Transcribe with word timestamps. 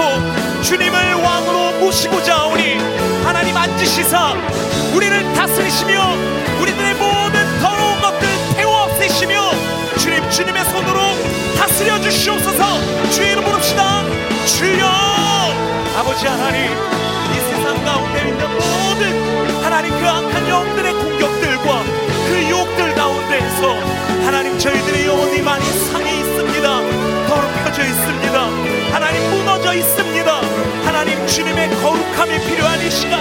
내려놓고 0.00 0.62
주님을 0.62 1.14
왕으로 1.14 1.78
모시고자 1.80 2.38
하오니 2.38 2.78
하나님 3.24 3.56
앉으시사 3.56 4.34
우리를 4.94 5.32
다스리시며 5.34 6.14
우리들의 6.60 6.94
모든 6.94 7.60
더러운 7.60 8.00
것들 8.00 8.28
태워 8.56 8.84
없애시며 8.84 9.50
주님 9.98 10.28
주님의 10.30 10.64
손으로 10.64 11.00
다스려 11.56 12.00
주시옵소서. 12.00 13.10
주의 13.10 13.32
이름 13.32 13.44
부릅시다. 13.44 14.02
주여! 14.46 14.86
아버지 15.98 16.26
하나님 16.26 16.72
이 16.72 17.40
세상 17.50 17.84
가운데 17.84 18.28
있는 18.28 18.46
모든 18.54 19.62
하나님 19.62 19.90
그 20.00 20.08
악한 20.08 20.48
영들의 20.48 20.92
공격들과 20.94 21.82
그 22.28 22.42
유혹들 22.48 22.94
가운데에서 22.94 23.74
하나님 24.24 24.58
저희들의 24.58 25.06
영혼이 25.06 25.42
많이 25.42 25.64
상해 25.64 26.20
있습니다 26.20 26.99
더럽혀져 27.30 27.84
있습니다. 27.84 28.40
하나님 28.92 29.30
무너져 29.30 29.72
있습니다. 29.72 30.40
하나님 30.84 31.24
주님의 31.28 31.70
거룩함이 31.80 32.40
필요한 32.40 32.84
이 32.84 32.90
시간 32.90 33.20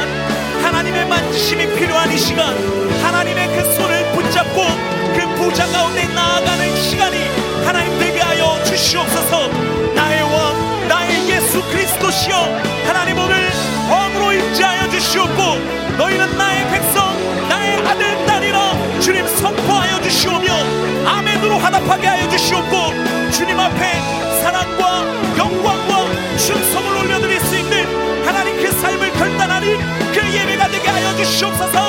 하나님의 0.63 1.05
만지심이 1.07 1.75
필요한 1.75 2.11
이 2.11 2.17
시간 2.17 2.55
하나님의 3.03 3.47
그 3.49 3.71
손을 3.75 4.11
붙잡고 4.13 4.65
그 5.13 5.35
보좌 5.35 5.67
가운데 5.67 6.07
나아가는 6.07 6.75
시간이 6.75 7.17
하나님 7.63 7.99
되게 7.99 8.19
하여 8.19 8.59
주시옵소서. 8.63 9.47
나의 9.93 10.23
왕 10.23 10.87
나의 10.87 11.29
예수 11.29 11.61
그리스도시여 11.69 12.35
하나님 12.87 13.15
오늘 13.19 13.47
왕으로 13.91 14.33
임재하여 14.33 14.89
주시옵고 14.89 15.43
너희는 15.99 16.35
나의 16.35 16.67
백성 16.71 17.47
나의 17.47 17.77
아들 17.87 18.25
딸이라 18.25 18.99
주님 19.01 19.27
선포하여 19.27 20.01
주시오며 20.01 20.47
아멘으로 21.05 21.59
화답하게 21.59 22.07
하여 22.07 22.27
주시옵고 22.27 22.78
되게 31.39 31.88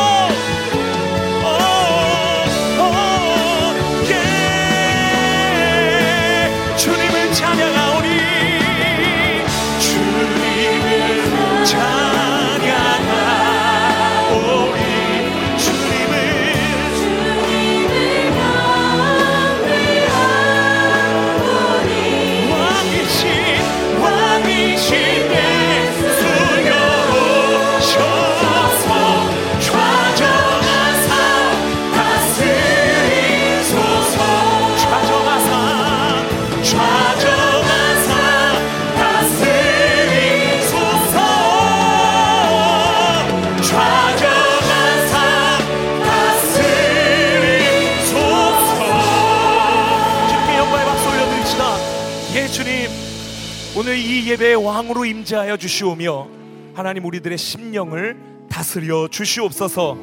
오늘 53.81 53.97
이 53.97 54.29
예배의 54.29 54.57
왕으로 54.57 55.07
임재하여 55.07 55.57
주시오며 55.57 56.29
하나님 56.75 57.07
우리들의 57.07 57.39
심령을 57.39 58.15
다스려 58.51 59.09
주시옵소서. 59.09 59.97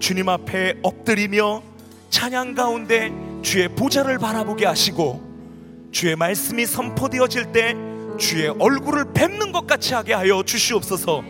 주님 0.00 0.28
앞에 0.28 0.80
엎드리며 0.82 1.62
찬양 2.10 2.56
가운데 2.56 3.12
주의 3.42 3.68
보좌를 3.68 4.18
바라보게 4.18 4.66
하시고 4.66 5.22
주의 5.92 6.16
말씀이 6.16 6.66
선포되어질 6.66 7.52
때 7.52 7.76
주의 8.18 8.48
얼굴을 8.48 9.12
뵙는 9.14 9.52
것 9.52 9.68
같이 9.68 9.94
하게 9.94 10.14
하여 10.14 10.42
주시옵소서. 10.42 11.22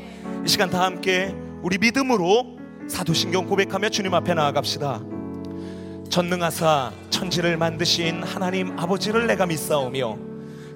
이 0.46 0.48
시간 0.48 0.70
다 0.70 0.84
함께 0.84 1.34
우리 1.60 1.76
믿음으로 1.76 2.56
사도신경 2.88 3.46
고백하며 3.46 3.90
주님 3.90 4.14
앞에 4.14 4.32
나아갑시다. 4.32 5.02
전능하사 6.08 6.90
천지를 7.10 7.58
만드신 7.58 8.22
하나님 8.22 8.78
아버지를 8.78 9.26
내가 9.26 9.44
믿사오며 9.44 10.31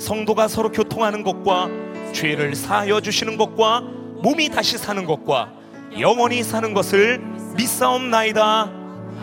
성도가 0.00 0.48
서로 0.48 0.72
교통하는 0.72 1.22
것과 1.22 1.68
죄를 2.12 2.54
사하여 2.56 3.00
주시는 3.00 3.36
것과 3.36 3.82
몸이 4.22 4.48
다시 4.48 4.78
사는 4.78 5.04
것과 5.04 5.52
영원히 5.98 6.42
사는 6.42 6.72
것을 6.74 7.20
믿사옵나이다. 7.56 8.70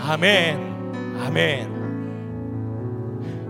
아멘. 0.08 0.60
아멘. 1.26 1.78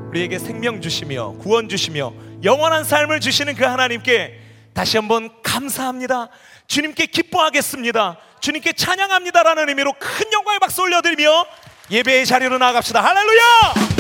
우리에게 0.09 0.39
생명 0.39 0.81
주시며 0.81 1.33
구원 1.39 1.67
주시며 1.67 2.13
영원한 2.43 2.83
삶을 2.83 3.19
주시는 3.19 3.55
그 3.55 3.65
하나님께 3.65 4.39
다시 4.73 4.97
한번 4.97 5.29
감사합니다. 5.43 6.29
주님께 6.67 7.07
기뻐하겠습니다. 7.07 8.17
주님께 8.39 8.73
찬양합니다라는 8.73 9.69
의미로 9.69 9.93
큰 9.99 10.31
영광의 10.31 10.59
박수 10.59 10.81
올려드리며 10.81 11.45
예배의 11.91 12.25
자리로 12.25 12.57
나아갑시다. 12.57 13.03
할렐루야 13.03 13.96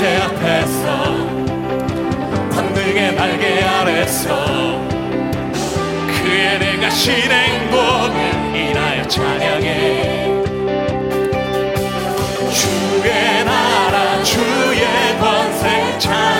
임재 0.00 0.16
앞에서 0.16 1.04
번득의 2.54 3.14
날개 3.16 3.62
아래서 3.62 4.80
그의 6.06 6.58
네가 6.58 6.88
신행복을 6.88 8.56
인하여 8.56 9.06
찬양해 9.06 10.42
주의 12.50 13.44
나라 13.44 14.22
주의 14.22 15.18
권세 15.20 15.98
찬양 15.98 16.39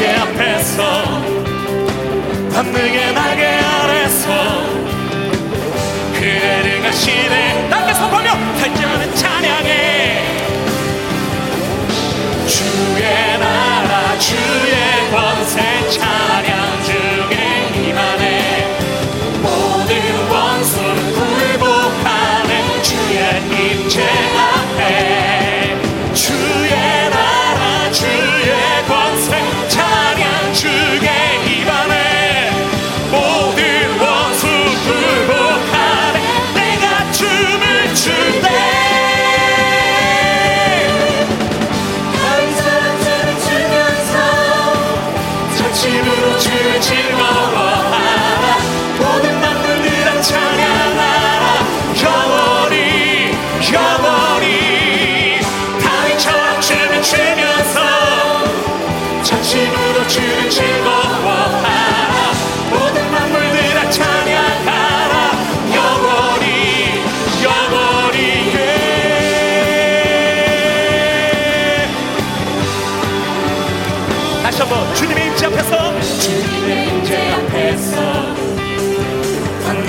임재 0.00 0.16
앞에서 0.16 0.82
하늘의 2.54 3.12
날개 3.12 3.44
아래서 3.44 4.28
그의 6.14 6.90
실행 6.90 7.68
날개 7.68 7.92
선포하며 7.92 8.30
발전하는 8.58 9.14
찬양해. 9.14 10.24
주의 12.46 13.38
나라 13.38 14.18
주의 14.18 15.10
권세 15.10 15.90
찬양 15.90 16.82
주의 16.82 17.88
임하네. 17.90 18.78
모든 19.42 19.92
원수 20.30 20.80
굴복하네. 21.12 22.82
주의 22.82 23.20
임재 23.50 24.49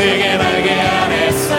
반대의 0.02 0.36
날개 0.36 0.72
아래서 0.74 1.56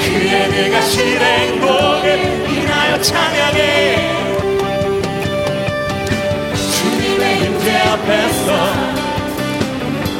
그의 0.00 0.48
내가 0.50 0.80
실행복을 0.80 2.48
인하여 2.48 3.02
찬양해. 3.02 4.24
주님의 6.72 7.44
임재 7.44 7.76
앞에서 7.76 8.72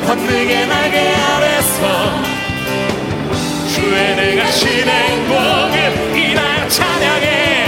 번능의 0.06 0.66
날개 0.66 1.14
아래서 1.14 2.22
주의 3.74 4.14
내가 4.14 4.50
실행복을 4.50 6.14
인하여 6.14 6.68
찬양해 6.68 7.63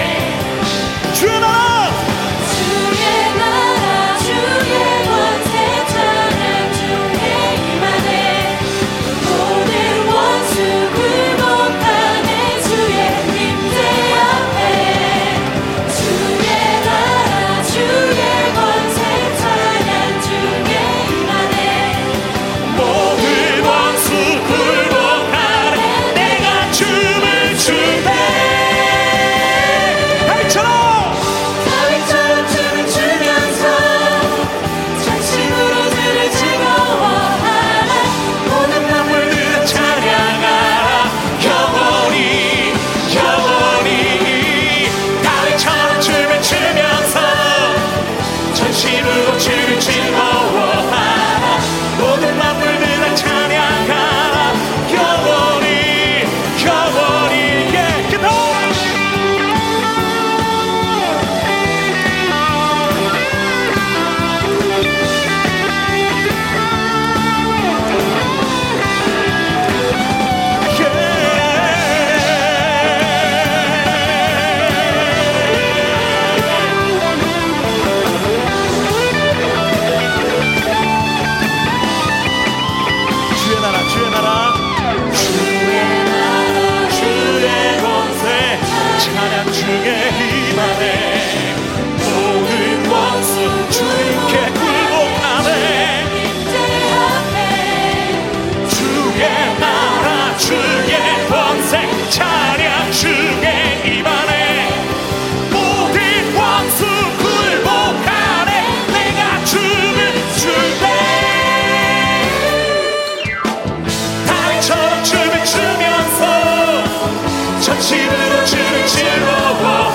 지혜로워. 118.87 119.86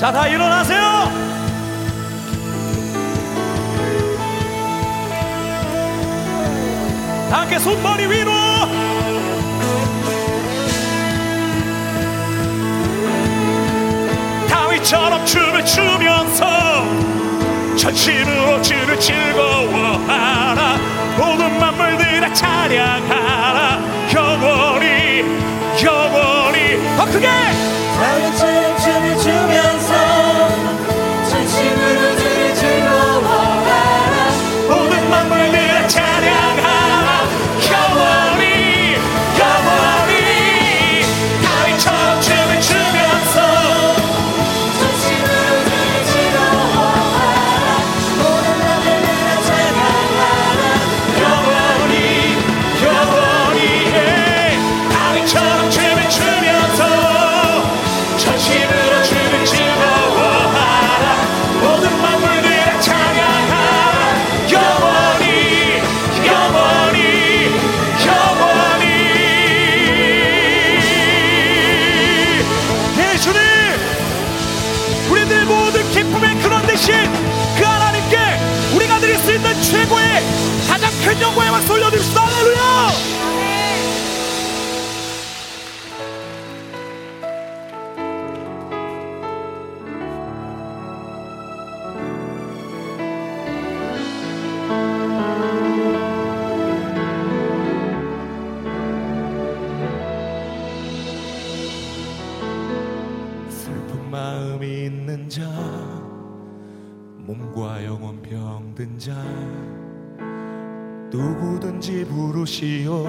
자, 0.00 0.10
다 0.10 0.26
일어나세요. 0.26 0.80
다 7.30 7.40
함께 7.42 7.58
손머리 7.58 8.06
위로. 8.06 8.30
다윗처럼 14.48 15.26
춤을 15.26 15.64
추면서 15.66 16.46
전심으로 17.76 18.62
주를 18.62 18.98
즐거워하라 18.98 20.78
모든 21.18 21.58
만물들아 21.60 22.32
찬양하라 22.32 23.78
영원히 24.14 25.24
영원히 25.84 26.96
더 26.96 27.04
크게 27.04 27.28
다윗처럼 27.98 28.78
춤을 28.78 29.18
추면서 29.18 29.89
영광의 81.20 81.50
박수 81.50 81.72
올려드립시다. 81.74 82.20
할렐루야! 82.22 82.90
슬픈 103.48 104.10
마음이 104.10 104.84
있는 104.86 105.28
자 105.28 105.42
몸과 107.18 107.84
영혼 107.84 108.20
병든 108.22 108.98
자 108.98 109.14
누구든지 111.10 112.04
부르시오. 112.06 113.06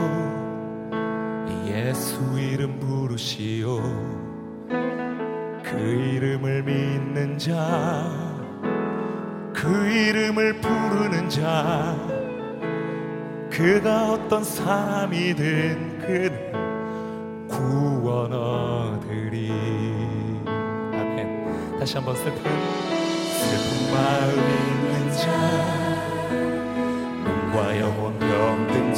예수 1.68 2.20
이름 2.40 2.80
부르시오. 2.80 3.82
그 5.64 5.78
이름을 5.78 6.64
믿는 6.64 7.38
자 7.38 8.32
그 9.62 9.68
이름을 9.70 10.60
부르는 10.60 11.30
자 11.30 11.96
그가 13.52 14.14
어떤 14.14 14.44
사람이든 14.44 16.00
그는 16.00 17.48
구원 17.48 18.34
얻으리 18.34 19.52
아멘. 20.52 21.78
다시 21.78 21.96
한번 21.96 22.16
슬픈 22.16 22.42
슬픈 22.42 23.94
마음이 23.94 24.42
있는 24.42 25.12
자 25.12 25.81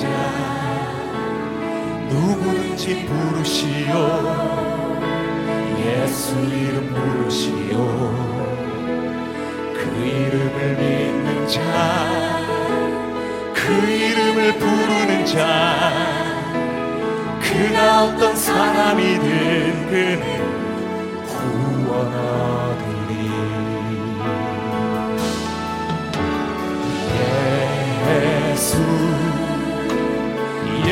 자. 0.03 0.07
누구든지 2.10 3.05
부르시오? 3.05 3.91
예수 5.79 6.36
이름 6.39 6.93
부르시오. 6.93 7.77
그 9.74 9.79
이름을 10.05 10.55
믿는 10.77 11.48
자 11.48 12.24
그 13.65 13.72
이름을 13.72 14.57
부르는 14.60 15.25
자 15.25 15.91
그가 17.41 18.03
어떤 18.03 18.36
사람이든 18.36 19.88
그는 19.89 20.22
구원 21.25 22.13
얻으리 22.13 23.31
예수 28.51 28.77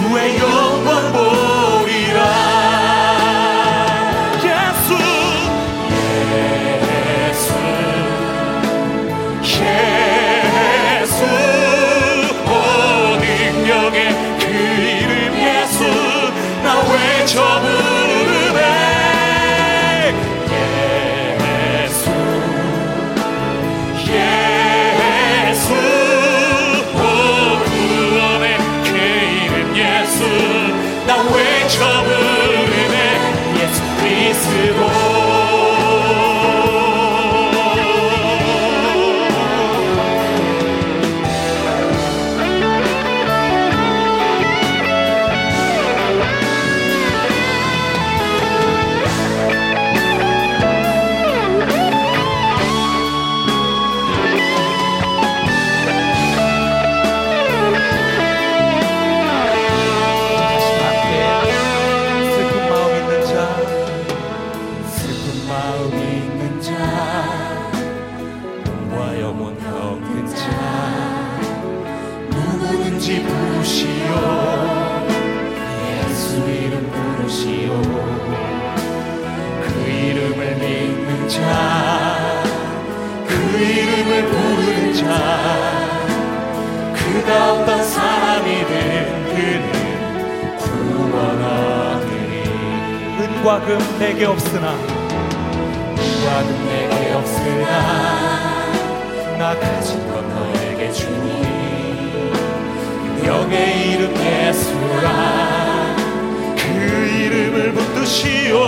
주의 0.00 0.38
영광 0.38 1.12
보 1.12 1.59
없으나 97.20 98.70
나 99.38 99.58
가진 99.58 99.98
것 100.12 100.22
너에게 100.26 100.90
주니. 100.92 101.40
영의 103.26 103.90
이름 103.90 104.14
예수라. 104.16 105.06
그 106.56 106.62
이름을 106.64 107.72
붙드시오. 107.72 108.58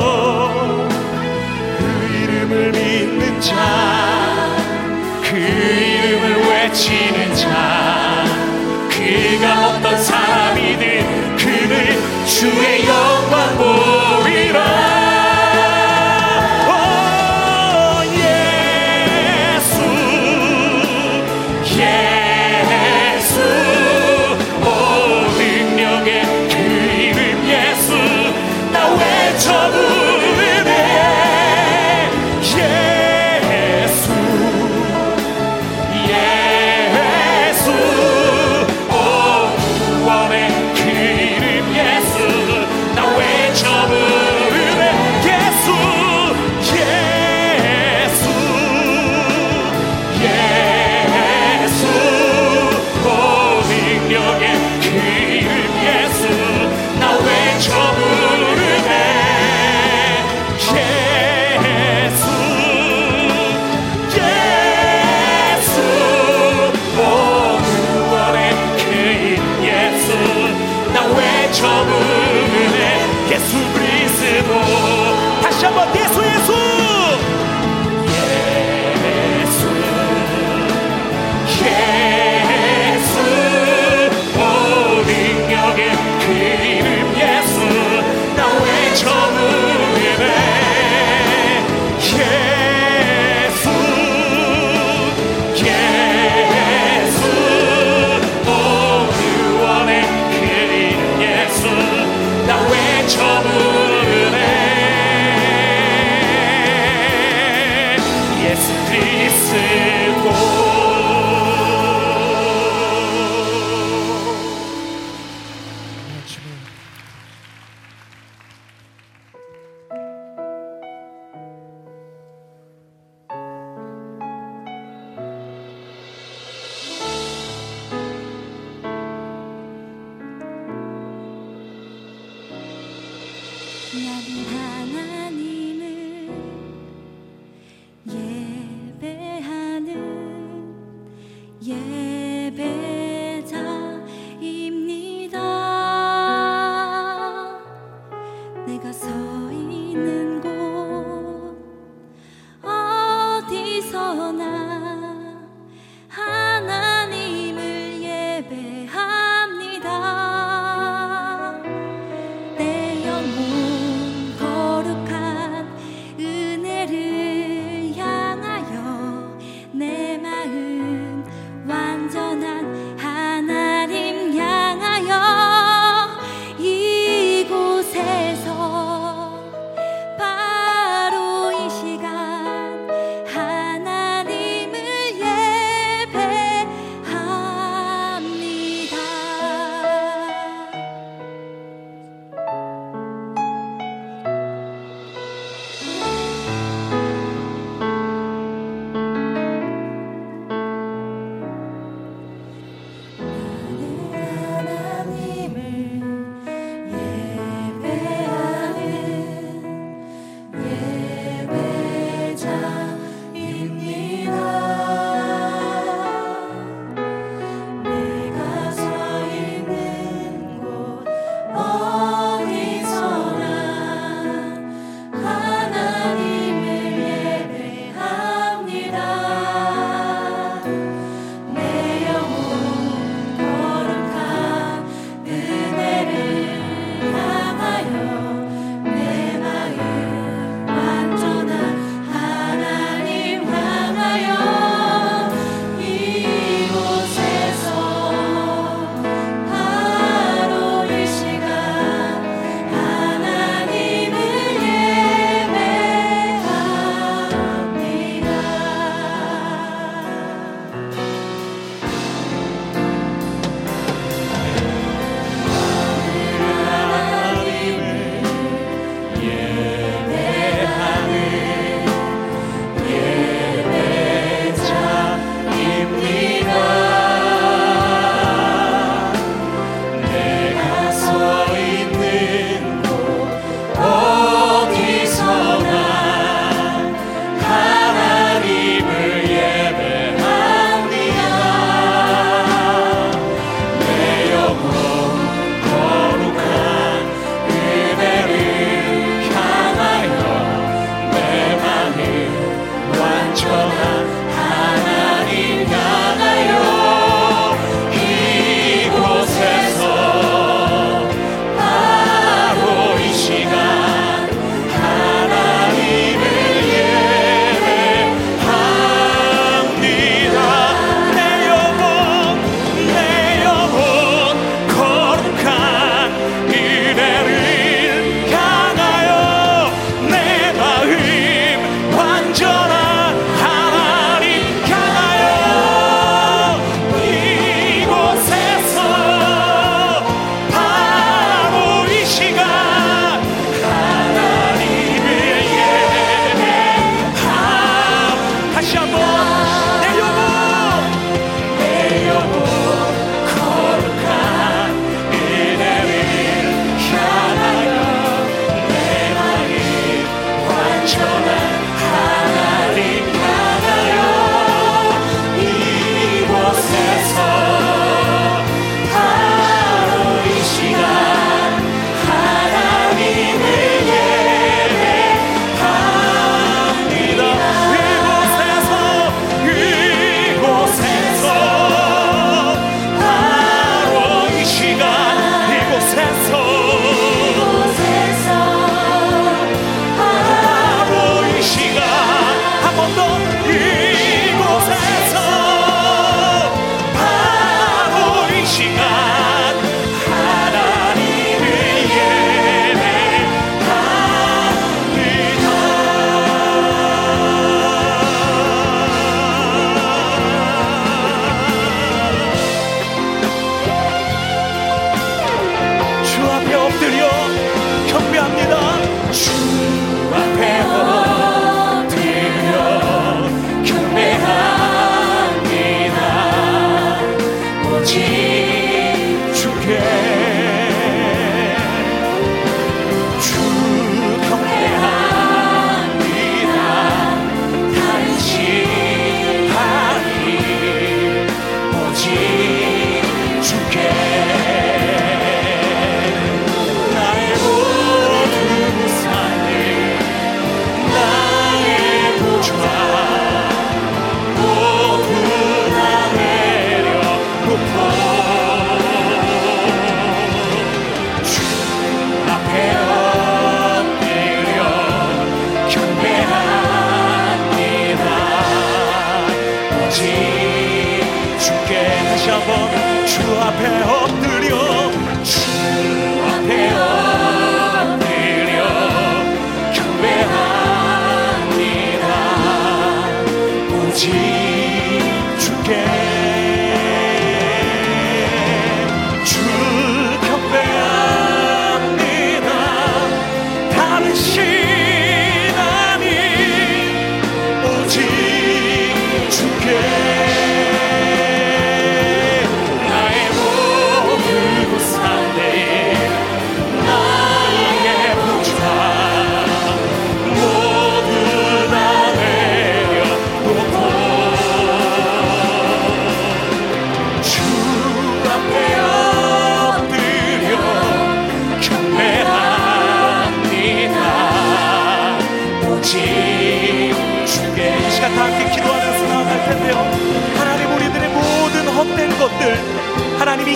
그 1.79 1.83
이름을 2.23 2.73
믿는 2.73 3.41
자 3.41 4.23
그 5.23 5.39
이름을 5.39 6.45
외치는 6.47 7.35
자. 7.35 8.25
그가 8.91 9.69
어떤 9.69 10.03
사람이든 10.03 11.37
그를 11.39 11.99
주의 12.27 12.87
영광 12.87 13.57
보 13.57 14.02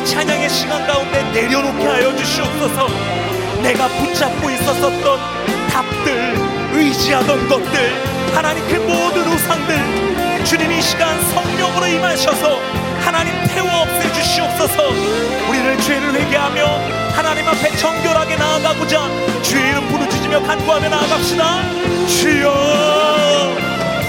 찬양의 0.07 0.49
시간 0.49 0.87
가운데 0.87 1.23
내려놓게 1.33 1.85
하여 1.85 2.15
주시옵소서. 2.17 2.89
내가 3.63 3.89
붙잡고 3.89 4.51
있었던 4.51 4.93
답들 5.71 6.35
의지하던 6.73 7.49
것들 7.49 8.33
하나님 8.35 8.67
그 8.69 8.75
모든 8.77 9.27
우상들 9.27 10.45
주님 10.45 10.71
이 10.71 10.81
시간 10.81 11.21
성령으로 11.33 11.87
임하셔서 11.89 12.61
하나님 13.01 13.35
태워 13.49 13.69
없애 13.83 14.13
주시옵소서. 14.13 14.91
우리를 15.49 15.81
죄를 15.81 16.15
회개하며 16.15 16.65
하나님 17.17 17.49
앞에 17.49 17.77
정결하게 17.77 18.37
나아가고자 18.37 19.09
주의 19.43 19.71
이름 19.71 19.89
부르짖으며 19.89 20.43
간구하며 20.43 20.89
나아갑시다. 20.89 21.63
주여! 22.07 22.49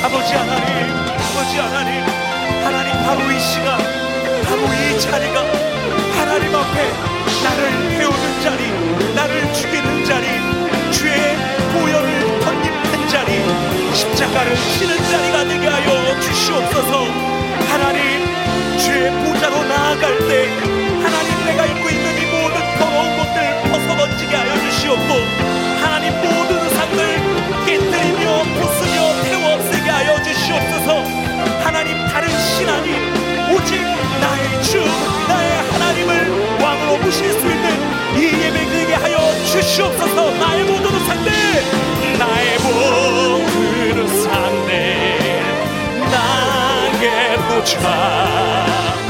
아버지 0.03 0.33
하나님 0.33 0.95
아버지 1.17 1.57
하나님 1.57 2.03
하나님 2.63 2.91
바로 3.03 3.31
이 3.31 3.39
시간 3.39 3.77
바로 4.45 4.61
이 4.73 4.99
자리가 4.99 5.41
하나님 6.17 6.53
앞에 6.55 6.91
나를 7.43 7.89
태우는 7.97 8.41
자리 8.41 9.13
나를 9.15 9.53
죽이는 9.53 10.05
자리 10.05 10.25
주의 10.91 11.35
보혈을 11.73 12.39
덧입는 12.41 13.09
자리 13.09 13.95
십자가를 13.95 14.55
치는 14.55 14.97
자리가 14.97 15.43
되게 15.47 15.67
하여 15.67 16.19
주시옵소서. 16.19 17.05
하나님 17.69 18.25
주의 18.77 19.11
보좌로 19.11 19.63
나아갈 19.63 20.17
때 20.27 20.49
하나님 21.03 21.45
내가 21.45 21.65
입고 21.65 21.89
있는 21.89 22.17
이 22.17 22.25
모든 22.25 22.55
더러운 22.77 23.17
것들 23.17 23.71
벗어던지게 23.71 24.35
하여 24.35 24.59
주시옵고 24.61 25.13
하나님 25.81 26.13
모든 26.21 26.63
의상을 26.63 27.65
깨뜨리며 27.65 28.43
부수며 28.43 29.23
태워 29.23 29.53
없애게 29.55 29.89
하여 29.89 30.23
주시옵소서. 30.23 31.03
하나님 31.63 31.97
다른 32.07 32.29
신 32.29 32.67
아닌 32.69 32.95
오직 32.95 33.06
나의 34.19 34.63
주 34.63 34.77
나의 35.27 35.61
하나님을 35.71 36.59
왕으로 36.61 36.97
모실 36.97 37.31
수 37.31 37.39
있는 37.39 37.65
이 38.17 38.23
예배 38.43 38.65
드리게 38.69 38.93
하여 38.93 39.17
주시옵소서. 39.45 40.31
나의 40.31 40.63
모든 40.65 40.85
우상들 40.95 41.31
나의 42.19 42.59
모든 42.59 43.99
우상들 43.99 44.69
나의 46.11 47.37
보좌 47.47 49.06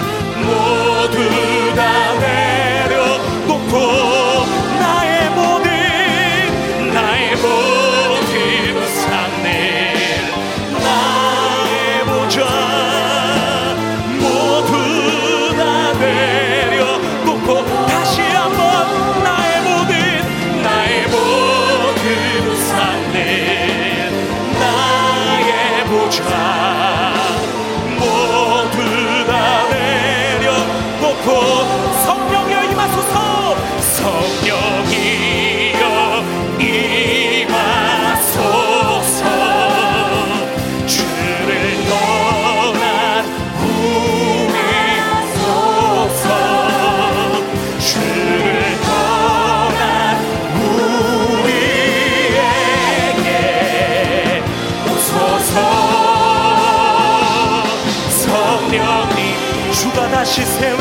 주가 59.97 60.07
다시 60.11 60.45
세운 60.45 60.79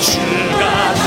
주가 0.00 1.01